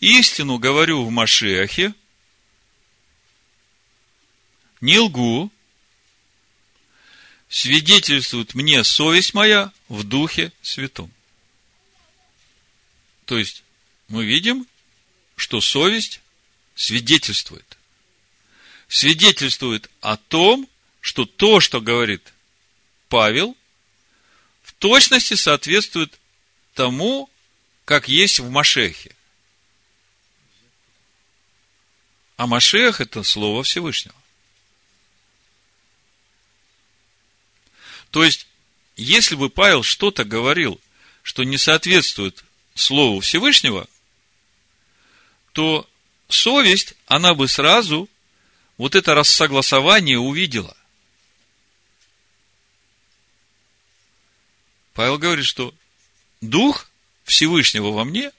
[0.00, 1.94] «Истину говорю в Машиахе,
[4.80, 5.52] не лгу,
[7.48, 11.12] свидетельствует мне совесть моя в Духе Святом».
[13.28, 13.62] То есть,
[14.08, 14.66] мы видим,
[15.36, 16.22] что совесть
[16.74, 17.76] свидетельствует.
[18.88, 20.66] Свидетельствует о том,
[21.02, 22.32] что то, что говорит
[23.10, 23.54] Павел,
[24.62, 26.18] в точности соответствует
[26.72, 27.28] тому,
[27.84, 29.14] как есть в Машехе.
[32.38, 34.16] А Машех– это Слово Всевышнего.
[38.10, 38.46] То есть,
[38.96, 40.80] если бы Павел что-то говорил,
[41.22, 42.42] что не соответствует
[42.80, 43.86] Слову Всевышнего,
[45.52, 45.88] то
[46.28, 48.08] совесть, она бы сразу
[48.76, 50.76] вот это рассогласование увидела.
[54.94, 55.74] Павел говорит, что
[56.40, 56.88] Дух
[57.24, 58.32] Всевышнего во мне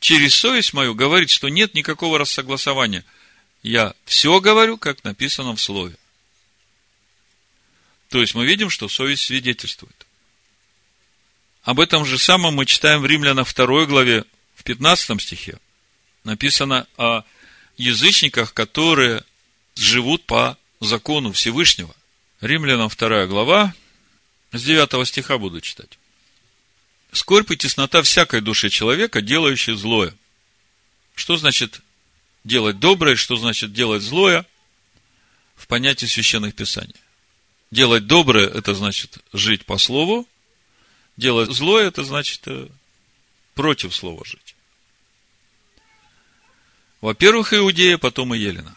[0.00, 3.04] через совесть мою говорит, что нет никакого рассогласования.
[3.62, 5.96] Я все говорю, как написано в Слове.
[8.10, 10.06] То есть мы видим, что совесть свидетельствует.
[11.64, 14.24] Об этом же самом мы читаем в Римлянах 2 главе,
[14.54, 15.58] в 15 стихе.
[16.22, 17.22] Написано о
[17.78, 19.24] язычниках, которые
[19.74, 21.94] живут по закону Всевышнего.
[22.42, 23.74] Римлянам 2 глава,
[24.52, 25.98] с 9 стиха буду читать.
[27.12, 30.14] Скорбь и теснота всякой души человека, делающей злое.
[31.14, 31.80] Что значит
[32.44, 34.44] делать доброе, что значит делать злое
[35.56, 36.94] в понятии священных писаний?
[37.70, 40.28] Делать доброе– это значит жить по слову,
[41.16, 42.68] делать злое– это значит э,
[43.54, 44.54] против слова жить.
[47.00, 48.76] Во-первых, Иудея, потом и Елена.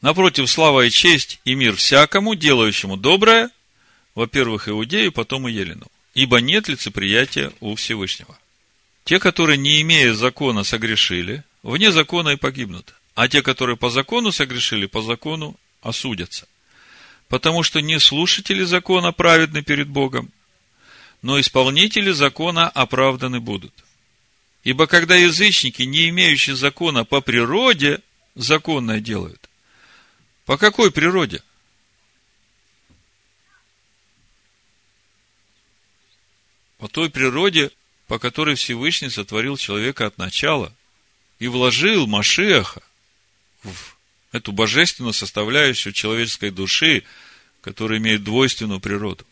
[0.00, 3.50] Напротив, слава и честь и мир всякому, делающему доброе–
[4.14, 5.86] во-первых, Иудею, потом и Елену.
[6.14, 8.38] Ибо нет лицеприятия у Всевышнего.
[9.04, 12.94] Те, которые, не имея закона, согрешили, вне закона и погибнут.
[13.14, 16.46] А те, которые по закону согрешили, по закону осудятся.
[17.28, 20.30] Потому что не слушатели закона праведны перед Богом,
[21.22, 23.72] но исполнители закона оправданы будут.
[24.64, 28.00] Ибо когда язычники, не имеющие закона по природе,
[28.34, 29.48] законное делают.
[30.44, 31.42] По какой природе?
[36.82, 37.70] по той природе,
[38.08, 40.74] по которой Всевышний сотворил человека от начала
[41.38, 42.82] и вложил Машеха
[43.62, 43.96] в
[44.32, 47.04] эту божественную составляющую человеческой души,
[47.60, 49.24] которая имеет двойственную природу.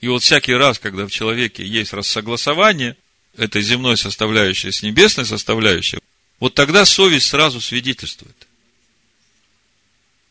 [0.00, 2.96] И вот всякий раз, когда в человеке есть рассогласование
[3.36, 5.98] этой земной составляющей с небесной составляющей,
[6.38, 8.46] вот тогда совесть сразу свидетельствует.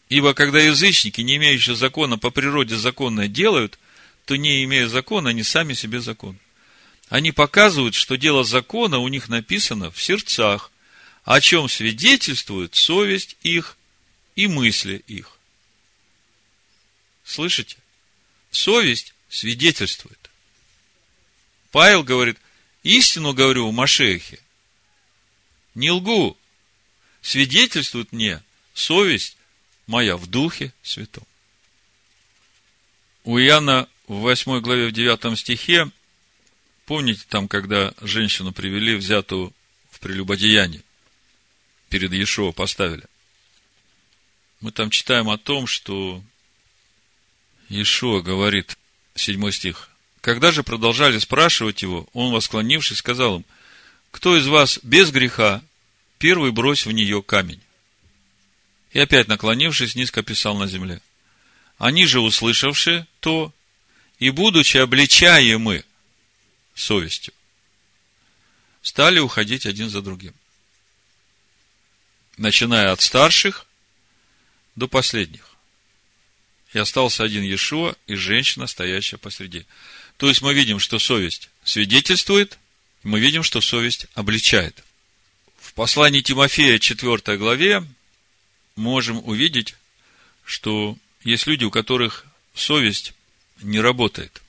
[0.09, 3.77] Ибо когда язычники, не имеющие закона, по природе законное делают,
[4.25, 6.37] то не имея закона, они сами себе закон.
[7.09, 10.71] Они показывают, что дело закона у них написано в сердцах,
[11.25, 13.77] о чем свидетельствует совесть их
[14.35, 15.37] и мысли их.
[17.25, 17.75] Слышите?
[18.51, 20.29] Совесть свидетельствует.
[21.71, 22.37] Павел говорит,
[22.83, 24.39] истину говорю в Машехе,
[25.75, 26.37] не лгу,
[27.21, 28.41] свидетельствует мне
[28.73, 29.37] совесть
[29.85, 31.25] моя в Духе Святом.
[33.23, 35.91] У Иоанна в 8 главе в 9 стихе,
[36.85, 39.53] помните там, когда женщину привели, взятую
[39.91, 40.81] в прелюбодеяние,
[41.89, 43.03] перед Иешуа поставили.
[44.61, 46.23] Мы там читаем о том, что
[47.69, 48.77] Иешуа говорит,
[49.17, 49.89] 7 стих,
[50.21, 53.45] когда же продолжали спрашивать его, он, восклонившись, сказал им,
[54.11, 55.63] кто из вас без греха,
[56.17, 57.61] первый брось в нее камень.
[58.91, 61.01] И опять, наклонившись, низко писал на земле.
[61.77, 63.53] Они же, услышавшие то,
[64.19, 65.83] и будучи обличаемы
[66.73, 67.33] совестью,
[68.81, 70.33] стали уходить один за другим.
[72.37, 73.65] Начиная от старших
[74.75, 75.56] до последних.
[76.73, 79.65] И остался один Иешуа и женщина, стоящая посреди.
[80.17, 82.57] То есть мы видим, что совесть свидетельствует,
[83.03, 84.83] мы видим, что совесть обличает.
[85.59, 87.83] В послании Тимофея 4 главе
[88.75, 89.75] можем увидеть,
[90.43, 93.13] что есть люди, у которых совесть
[93.61, 94.41] не работает.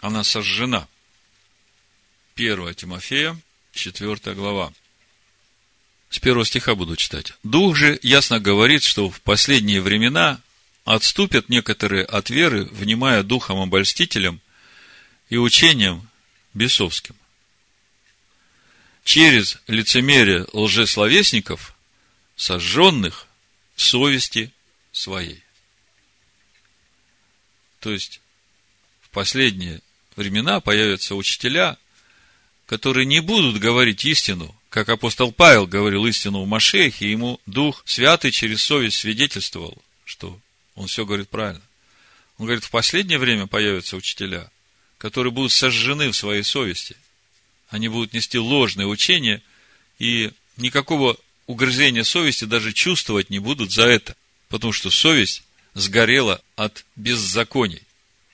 [0.00, 0.88] Она сожжена.
[2.36, 3.38] 1 Тимофея,
[3.72, 4.72] 4 глава.
[6.10, 7.32] С первого стиха буду читать.
[7.42, 10.40] Дух же ясно говорит, что в последние времена
[10.84, 14.40] отступят некоторые от веры, внимая духом обольстителем
[15.28, 16.08] и учением
[16.54, 17.14] бесовским.
[19.04, 21.74] Через лицемерие лжесловесников
[22.36, 23.26] сожженных
[23.74, 24.52] в совести
[24.92, 25.42] своей.
[27.80, 28.20] То есть,
[29.00, 29.80] в последние
[30.16, 31.76] времена появятся учителя,
[32.66, 38.30] которые не будут говорить истину, как апостол Павел говорил истину в Машехе, ему Дух Святый
[38.30, 40.40] через совесть свидетельствовал, что
[40.74, 41.62] он все говорит правильно.
[42.38, 44.50] Он говорит, в последнее время появятся учителя,
[44.98, 46.96] которые будут сожжены в своей совести.
[47.68, 49.42] Они будут нести ложные учения,
[49.98, 51.16] и никакого
[51.46, 54.16] угрызения совести даже чувствовать не будут за это,
[54.48, 55.44] потому что совесть
[55.74, 57.82] сгорела от беззаконий.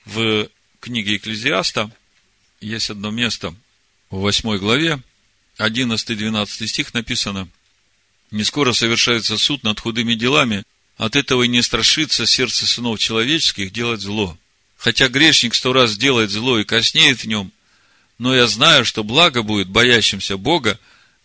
[0.05, 1.91] В книге Экклезиаста
[2.61, 3.53] есть одно место
[4.09, 5.01] в 8 главе,
[5.57, 7.47] 11-12 стих написано,
[8.31, 10.63] «Не скоро совершается суд над худыми делами,
[10.99, 14.37] от этого и не страшится сердце сынов человеческих делать зло.
[14.77, 17.53] Хотя грешник сто раз делает зло и коснеет в нем,
[18.17, 20.77] но я знаю, что благо будет боящимся Бога,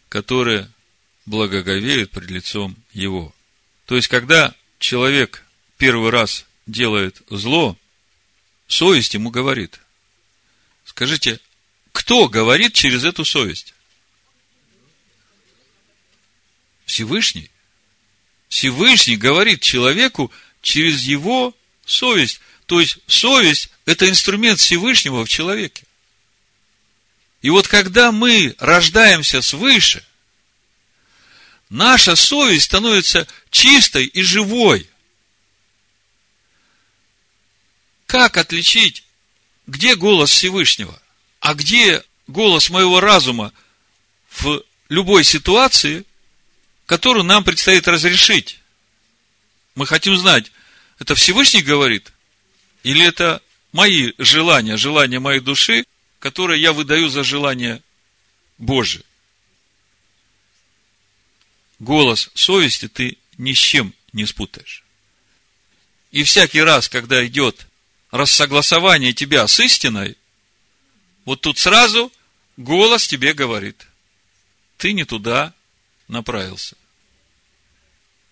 [0.09, 0.71] которые
[1.27, 3.35] благоговеют пред лицом Его.
[3.87, 5.45] То есть, когда человек
[5.77, 7.77] первый раз делает зло,
[8.69, 9.81] совесть ему говорит.
[10.85, 11.41] Скажите,
[11.91, 13.75] кто говорит через эту совесть?
[16.87, 17.51] Всевышний.
[18.55, 20.31] Всевышний говорит человеку
[20.63, 22.41] через его совесть.
[22.67, 25.83] То есть, совесть– это инструмент Всевышнего в человеке.
[27.43, 30.07] И вот когда мы рождаемся свыше,
[31.69, 34.89] наша совесть становится чистой и живой.
[38.07, 39.03] Как отличить,
[39.67, 41.03] где голос Всевышнего,
[41.41, 43.53] а где голос моего разума
[44.31, 46.05] в любой ситуации–
[46.87, 48.61] которую нам предстоит разрешить.
[49.75, 50.53] Мы хотим знать,
[50.99, 52.13] это Всевышний говорит,
[52.83, 55.85] или это мои желания, желания моей души,
[56.19, 57.83] которые я выдаю за желание
[58.59, 59.05] Божие.
[61.79, 64.85] Голос совести ты ни с чем не спутаешь.
[66.13, 67.67] И всякий раз, когда идет
[68.13, 70.17] рассогласование тебя с истиной,
[71.25, 72.13] вот тут сразу
[72.57, 73.87] голос тебе говорит,
[74.77, 75.53] ты не туда
[76.09, 76.77] направился.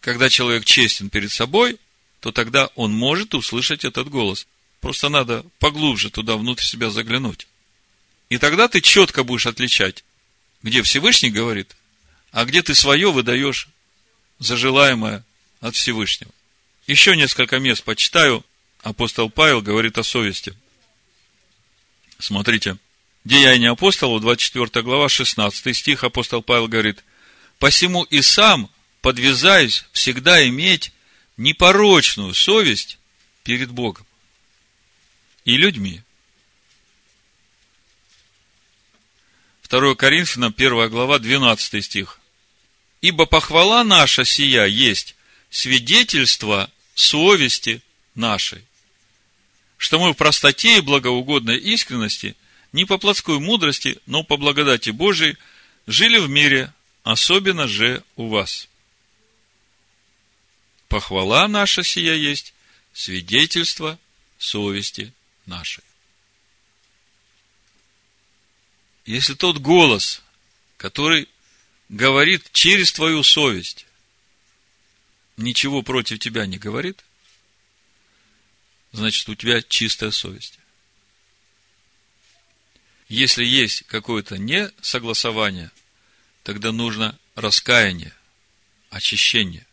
[0.01, 1.79] Когда человек честен перед собой,
[2.21, 4.47] то тогда он может услышать этот голос.
[4.81, 7.47] Просто надо поглубже туда внутрь себя заглянуть.
[8.29, 10.05] И тогда ты четко будешь отличать,
[10.63, 11.77] где Всевышний говорит,
[12.31, 13.69] а где ты свое выдаешь
[14.39, 15.25] за желаемое
[15.61, 16.33] от Всевышнего.
[16.87, 18.45] Еще несколько мест почитаю.
[18.83, 20.55] Апостол Павел говорит о совести.
[22.19, 22.77] Смотрите.
[23.25, 27.05] Деяния апостолов, 24 глава, 16 стих, апостол Павел говорит,
[27.63, 28.69] Посему и сам,
[29.03, 30.91] подвязаюсь, всегда иметь
[31.37, 32.99] непорочную совесть
[33.45, 34.05] перед Богом
[35.45, 36.03] и людьми.
[39.69, 42.19] 2 Коринфянам, 1 глава, 12 стих.
[43.01, 45.15] Ибо похвала наша сия есть
[45.49, 47.81] свидетельство совести
[48.17, 48.65] нашей,
[49.77, 52.35] что мы в простоте и благоугодной искренности,
[52.73, 55.37] не по плотской мудрости, но по благодати Божией,
[55.87, 56.73] жили в мире,
[57.03, 58.69] особенно же у вас.
[60.89, 62.55] Похвала наша сия есть
[62.93, 63.99] свидетельство
[64.39, 65.13] совести
[65.47, 65.83] нашей.
[69.05, 70.23] Если тот голос,
[70.77, 71.29] который
[71.89, 73.87] говорит через твою совесть,
[75.37, 77.05] ничего против тебя не говорит,
[78.93, 80.59] значит, у тебя чистая совесть.
[83.09, 85.71] Если есть какое-то несогласование,
[86.43, 88.13] тогда нужно раскаяние,
[88.91, 89.67] очищение.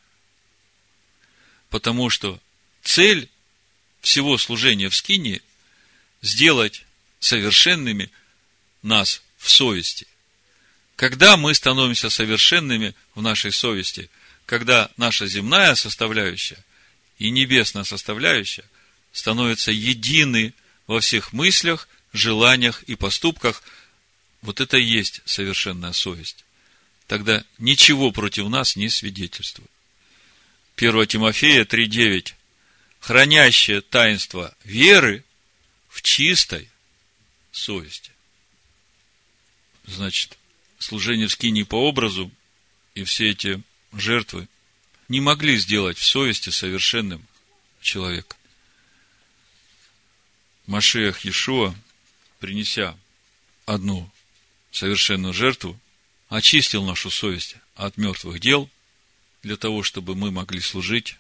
[1.70, 2.40] Потому что
[2.84, 3.30] цель
[4.02, 5.42] всего служения в скине
[6.22, 6.86] сделать
[7.20, 8.10] совершенными
[8.82, 10.08] нас в совести.
[10.96, 14.10] Когда мы становимся совершенными в нашей совести,
[14.46, 16.64] когда наша земная составляющая
[17.20, 18.66] и небесная составляющая
[19.12, 20.54] становятся едины
[20.88, 23.64] во всех мыслях, желаниях и поступках,
[24.42, 26.44] вот это и есть совершенная совесть.
[27.10, 29.72] Тогда ничего против нас не свидетельствует.
[30.76, 32.36] 1 Тимофея 3.9.
[33.00, 35.24] Хранящее таинство веры
[35.88, 36.70] в чистой
[37.52, 38.12] совести.
[39.88, 40.38] Значит,
[40.78, 42.32] служение в скине по образу
[42.94, 43.60] и все эти
[43.92, 44.48] жертвы
[45.08, 47.26] не могли сделать в совести совершенным
[47.82, 48.36] человека.
[50.68, 51.74] Машех Иешуа,
[52.38, 52.96] принеся
[53.66, 54.12] одну
[54.72, 55.80] совершенную жертву,
[56.30, 58.70] очистил нашу совесть от мертвых дел,
[59.42, 61.18] для того, чтобы мы могли служить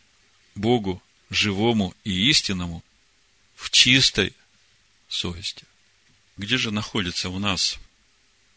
[0.55, 2.84] Богу, живому и истинному,
[3.55, 4.34] в чистой
[5.07, 5.66] совести.
[6.38, 7.78] Где же находится у нас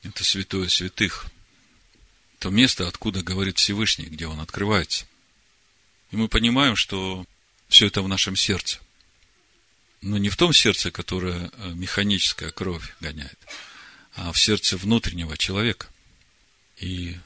[0.03, 1.27] это святое святых?
[2.39, 5.07] То место, откуда говорит Всевышний, где он открывается.
[6.11, 7.25] И мы понимаем, что
[7.69, 8.81] все это в нашем сердце.
[10.01, 13.39] Но не в том сердце, которое э, механическая кровь гоняет,
[14.15, 15.89] а в сердце внутреннего человека.
[16.83, 17.17] И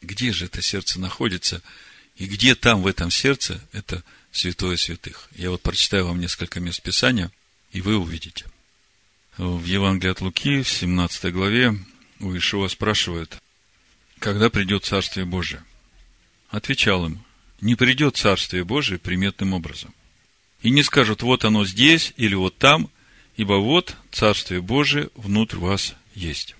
[0.00, 1.60] где же это сердце находится,
[2.16, 5.28] и где там в этом сердце это святое святых.
[5.34, 7.30] Я вот прочитаю вам несколько мест Писания,
[7.72, 8.46] и вы увидите.
[9.36, 11.76] В Евангелии от Луки, в 17 главе,
[12.20, 13.36] у Ишуа спрашивают,
[14.20, 15.64] когда придет Царствие Божие?
[16.48, 17.24] Отвечал им,
[17.60, 19.92] не придет Царствие Божие приметным образом.
[20.60, 22.88] И не скажут, вот оно здесь или вот там,
[23.36, 26.54] ибо вот Царствие Божие внутрь вас есть.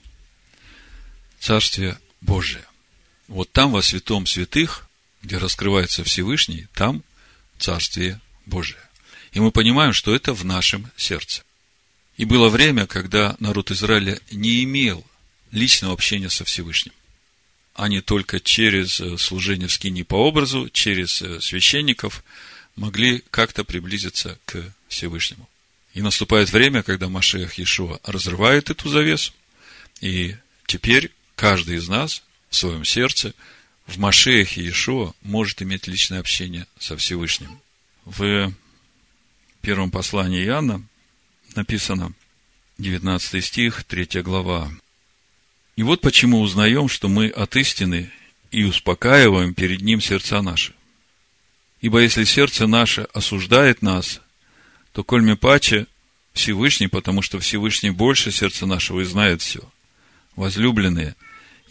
[1.39, 2.65] Царствие Божие.
[3.29, 4.89] Вот там, во святом святых,
[5.23, 7.05] где раскрывается Всевышний, там
[7.59, 8.81] Царствие Божие.
[9.33, 11.43] И мы понимаем, что это в нашем сердце.
[12.17, 15.05] И было время, когда народ Израиля не имел
[15.51, 16.93] личного общения со Всевышним
[17.75, 22.23] они только через э, служение в скине по образу, через э, священников
[22.77, 25.49] могли как-то приблизиться к Всевышнему.
[25.95, 29.33] И наступает время, когда Машех Иешуа разрывает эту завесу,
[30.01, 31.13] и теперь
[31.43, 33.35] каждый из нас в своем сердце
[33.89, 37.59] в Машеях Иешуа может иметь личное общение со Всевышним.
[38.05, 38.53] В
[39.61, 40.87] первом послании Иоанна
[41.57, 42.13] написано,
[42.79, 44.71] 19 стих, 3 глава.
[45.75, 48.13] И вот почему узнаем, что мы от истины
[48.53, 50.75] и успокаиваем перед Ним сердца наши.
[51.81, 54.21] Ибо если сердце наше осуждает нас,
[54.93, 55.89] то коль мы паче
[56.35, 59.69] Всевышний, потому что Всевышний больше сердца нашего и знает все.
[60.37, 61.17] Возлюбленные,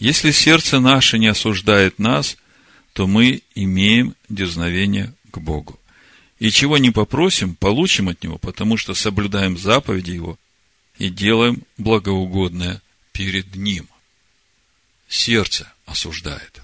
[0.01, 2.35] если сердце наше не осуждает нас,
[2.93, 5.79] то мы имеем дерзновение к Богу.
[6.39, 10.39] И чего не попросим, получим от Него, потому что соблюдаем заповеди Его
[10.97, 12.81] и делаем благоугодное
[13.11, 13.87] перед Ним.
[15.07, 16.63] Сердце осуждает.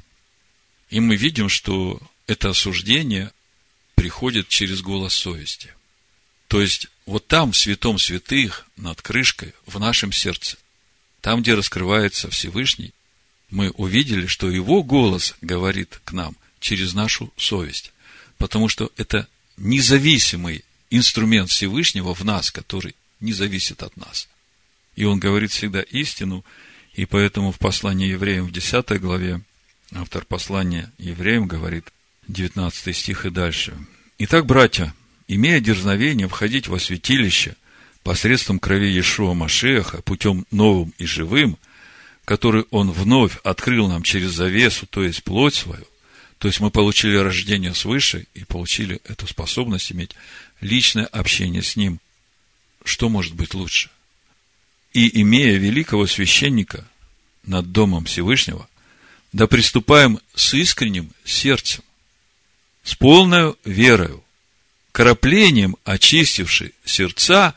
[0.90, 3.32] И мы видим, что это осуждение
[3.94, 5.76] приходит через голос совести.
[6.48, 10.58] То есть, вот там, в святом святых, над крышкой, в нашем сердце,
[11.22, 12.94] там, где раскрывается Всевышний,
[13.50, 17.94] мы увидели, что его голос говорит к нам через нашу совесть.
[18.38, 19.28] Потому что это
[19.58, 24.28] независимый инструмент Всевышнего в нас, который не зависит от нас
[24.98, 26.44] и он говорит всегда истину,
[26.94, 29.42] и поэтому в послании евреям в 10 главе
[29.94, 31.86] автор послания евреям говорит,
[32.28, 33.78] 19 стих и дальше.
[34.18, 34.94] Итак, братья,
[35.30, 37.56] имея дерзновение входить во святилище
[38.04, 41.58] посредством крови Иешуа Машеха, путем новым и живым,
[42.28, 45.88] который Он вновь открыл нам через завесу, то есть плоть свою,
[46.38, 50.12] то есть мы получили рождение свыше и получили эту способность иметь
[50.62, 52.00] личное общение с Ним.
[52.84, 53.90] Что может быть лучше?
[54.98, 56.84] и имея великого священника
[57.44, 58.68] над Домом Всевышнего,
[59.32, 61.84] да приступаем с искренним сердцем,
[62.84, 64.24] с полной верою,
[64.92, 67.54] краплением очистивши сердца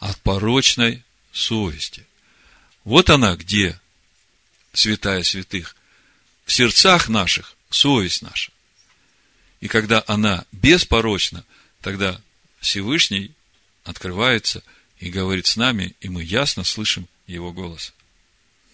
[0.00, 1.02] от порочной
[1.32, 2.06] совести.
[2.84, 3.80] Вот она где,
[4.72, 5.76] святая святых,
[6.44, 8.52] в сердцах наших совесть наша.
[9.60, 11.44] И когда она беспорочна,
[11.80, 12.20] тогда
[12.60, 13.32] Всевышний
[13.84, 14.62] открывается
[14.98, 17.92] и говорит с нами, и мы ясно слышим Его голос.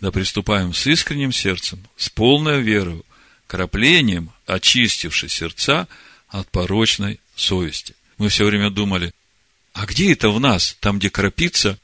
[0.00, 3.04] Да приступаем с искренним сердцем, с полной верою,
[3.46, 5.88] краплением, очистивши сердца
[6.28, 7.94] от порочной совести.
[8.16, 9.12] Мы все время думали,
[9.72, 11.78] а где это в нас, там, где крапится,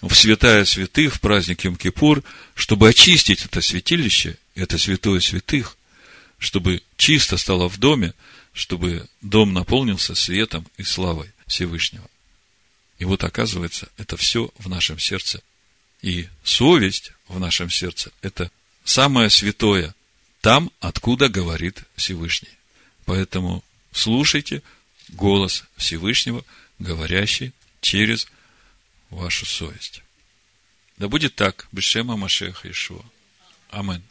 [0.00, 2.24] в святая святых, в праздник Йом-Кипур,
[2.54, 5.76] чтобы очистить это святилище, это святое святых,
[6.38, 8.14] чтобы чисто стало в доме,
[8.52, 12.08] чтобы дом наполнился светом и славой Всевышнего.
[12.98, 15.42] И вот оказывается, это все в нашем сердце.
[16.02, 18.50] И совесть в нашем сердце– это
[18.84, 19.94] самое святое,
[20.40, 22.48] там, откуда говорит Всевышний.
[23.04, 24.62] Поэтому слушайте
[25.08, 26.44] голос Всевышнего,
[26.78, 28.28] говорящий через
[29.10, 30.02] вашу совесть.
[30.96, 33.04] Да будет так, Бешема Машеха Ишуа.
[33.70, 34.02] Амин.